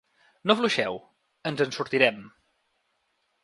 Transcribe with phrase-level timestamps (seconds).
[0.49, 0.97] No afluixeu,
[1.51, 2.21] ens en sortirem.